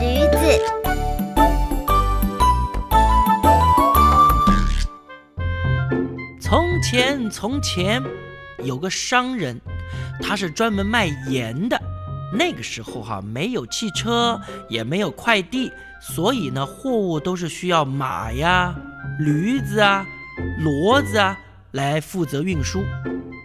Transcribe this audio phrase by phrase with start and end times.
[0.00, 0.60] 驴子。
[6.40, 8.02] 从前，从前
[8.62, 9.60] 有个商人，
[10.20, 11.80] 他是专门卖盐的。
[12.32, 18.74] 那个时候哈，没有汽车，也没有快递，所以呢，货物都是需要马呀、
[19.18, 20.04] 驴子啊、
[20.60, 21.38] 骡子啊
[21.72, 22.82] 来负责运输。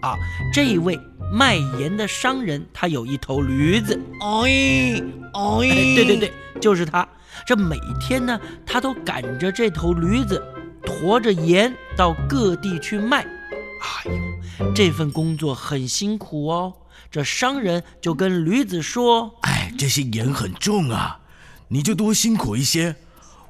[0.00, 0.14] 啊，
[0.52, 0.98] 这一位
[1.32, 4.00] 卖盐的商人，他有一头驴子。
[4.20, 5.02] 哎
[5.34, 5.58] 哎，
[5.94, 7.06] 对对对，就是他。
[7.46, 10.42] 这每天呢，他都赶着这头驴子，
[10.84, 13.24] 驮着盐到各地去卖。
[13.24, 16.74] 哎呦，这份工作很辛苦哦。
[17.10, 21.20] 这商人就跟驴子说：“哎，这些盐很重啊，
[21.68, 22.96] 你就多辛苦一些。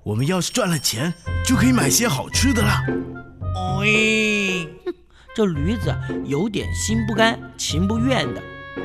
[0.05, 1.15] 我们要是赚了钱，
[1.45, 2.83] 就可以买些好吃的了。”
[3.81, 4.67] 哎，
[5.39, 8.43] 这驴子有点心不甘情不愿的。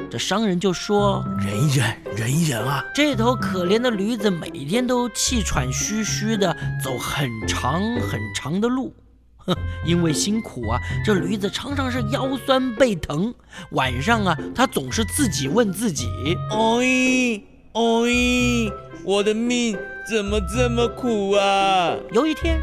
[0.07, 8.93] 这商人就说：“忍一忍，忍一忍啊。”这头可怜的驴子每天都气喘吁吁的走很长很长的路。
[9.37, 13.33] 哼，因为辛苦啊，这驴子常常是腰酸背疼。
[13.71, 16.07] 晚上啊，他总是自己问自己
[16.53, 17.41] ：“哎
[17.73, 18.71] 哎，
[19.03, 19.75] 我的命
[20.07, 22.61] 怎么这么苦啊？”有一天，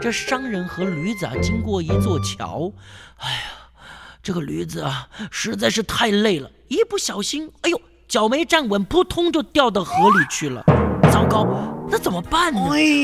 [0.00, 2.72] 这商人和驴子啊经过一座桥，
[3.18, 3.38] 哎呀，
[4.22, 10.64] 这个驴子啊实在是太累了，一不小心，哎呦，脚没站稳，扑通就掉到河里去了。
[11.12, 11.46] 糟糕，
[11.90, 12.60] 那怎么办呢？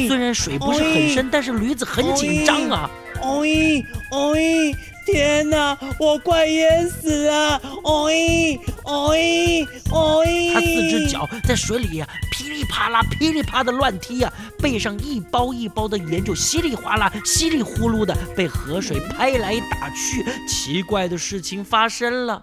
[0.08, 2.90] 虽然水不是很深，但是驴子很紧张啊。
[3.22, 4.74] 哦咦哦咦！
[5.10, 7.56] 天哪，我快淹死了！
[7.82, 10.52] 哦咦哦咦哦咦！
[10.52, 20.22] 他四只脚在水里，噼里啪啦、噼里啪的乱踢呀，背上一包一包的盐就稀里哗啦、稀里呼噜的被河水拍来打去。
[20.46, 22.42] 奇怪的事情发生了，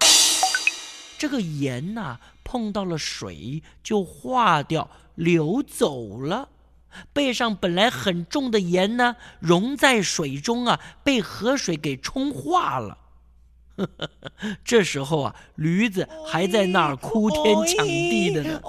[1.16, 6.48] 这个盐呐，碰到了水就化掉、流走了。
[7.12, 12.98] 背上本来很重的盐呢，溶在水中啊，被河水给冲化了。
[14.64, 18.60] 这时候啊，驴子还在那儿哭天抢地的呢。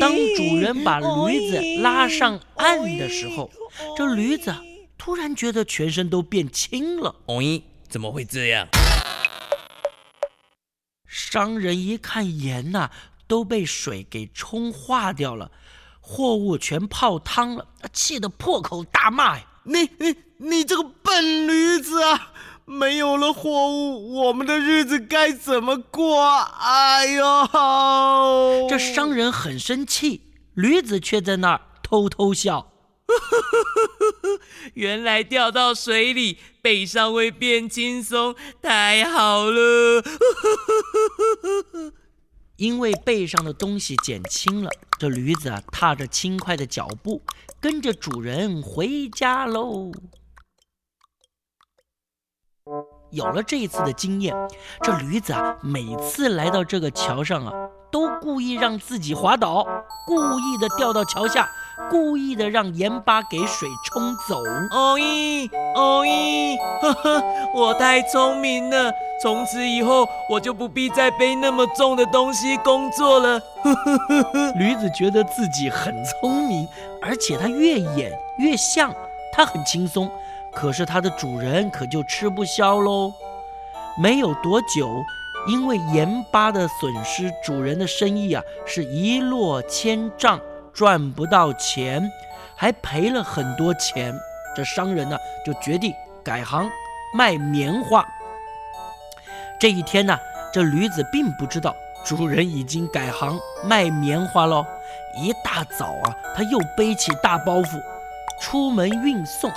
[0.00, 3.50] 当主人把驴子拉上岸的时候，
[3.94, 4.54] 这驴子
[4.96, 7.14] 突然觉得全身都变轻了。
[7.26, 8.66] 哦咦，怎么会这样？
[11.06, 12.90] 商人一看盐呐，
[13.26, 15.50] 都被水给冲化掉了。
[16.04, 19.44] 货物全泡汤了，气得破口大骂呀！
[19.64, 22.32] 你你你这个笨驴子啊！
[22.64, 26.24] 没有了货物，我们的日子该怎么过？
[26.60, 28.68] 哎呦！
[28.68, 32.68] 这商人很生气，驴子却在那儿偷偷笑。
[34.74, 40.02] 原来掉到水里，背上会变轻松，太好了！
[42.56, 44.70] 因为背上的东西减轻了，
[45.02, 47.20] 这驴子，踏着轻快的脚步，
[47.60, 49.90] 跟着主人回家喽。
[53.10, 54.32] 有了这一次的经验，
[54.80, 57.52] 这驴子啊，每次来到这个桥上啊，
[57.90, 59.66] 都故意让自己滑倒，
[60.06, 61.50] 故意的掉到桥下，
[61.90, 64.42] 故意的让盐巴给水冲走。
[64.70, 67.22] 哦咦，哦咦，呵呵，
[67.54, 68.92] 我太聪明了。
[69.22, 73.38] 从此以后，我就不必再背那么重的东西工作了。
[73.62, 76.66] 呵呵呵呵驴子觉得自己很聪明，
[77.00, 78.92] 而且它越演越像，
[79.32, 80.10] 它很轻松。
[80.52, 83.12] 可是它的主人可就吃不消喽。
[83.96, 85.04] 没有多久，
[85.46, 90.40] 因为盐巴的损失，主人的生意啊是一落千丈，
[90.72, 92.10] 赚不到钱，
[92.56, 94.14] 还赔了很多钱。
[94.54, 96.70] 这商人呢就决定改行
[97.16, 98.06] 卖棉花。
[99.60, 100.18] 这一天呢，
[100.52, 101.74] 这驴子并不知道
[102.04, 104.66] 主人已经改行卖棉花喽。
[105.16, 107.80] 一大早啊，他又背起大包袱
[108.40, 109.50] 出门运送。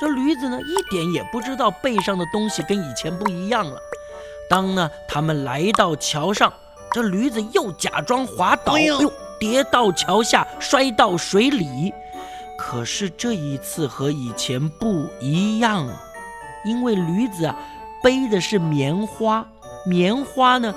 [0.00, 3.78] 这驴子呢，一点也不知道背上的东西跟以前不一样了。
[4.48, 6.52] 当呢，他们来到桥上，
[6.92, 11.92] 这驴子又假装滑倒，哎呦，跌到桥下，摔到水里。
[12.56, 15.88] 可是这一次和以前不一样，
[16.64, 17.56] 因为驴子啊。
[18.02, 19.46] 背的是棉花，
[19.86, 20.74] 棉花呢，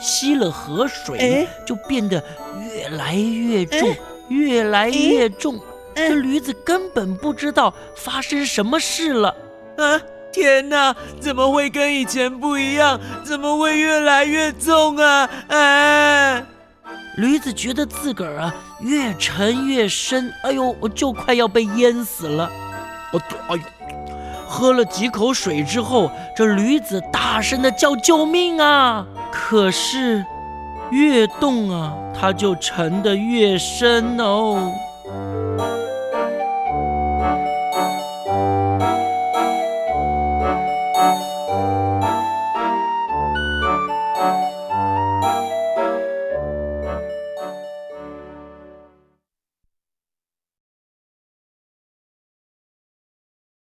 [0.00, 2.20] 吸了河水，就变得
[2.60, 3.94] 越来越重，
[4.28, 5.60] 越来越重。
[5.94, 9.28] 这驴子根本不知道发生什么事了。
[9.78, 10.00] 啊！
[10.32, 12.98] 天哪，怎么会跟以前不一样？
[13.24, 15.30] 怎么会越来越重啊？
[15.46, 16.46] 啊！
[17.20, 22.50] 驴子觉得自个儿啊越沉越深，哎呦，就快要被淹死了。
[23.48, 23.62] 哎呦，
[24.48, 29.06] 喝了几口水之后，这驴子大声的叫救命啊！
[29.30, 30.24] 可是
[30.90, 34.72] 越动啊，它就沉得越深哦。